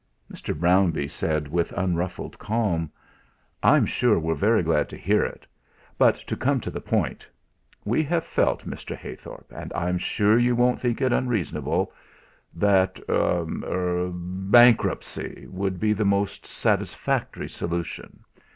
[0.33, 0.59] Mr.
[0.59, 2.91] Brownbee said with unruffled calm:
[3.61, 5.45] "I'm sure we're very glad to hear it.
[5.99, 7.27] But to come to the point.
[7.85, 8.97] We have felt, Mr.
[8.97, 11.93] Heythorp, and I'm sure you won't think it unreasonable,
[12.55, 18.25] that er bankruptcy would be the most satisfactory solution.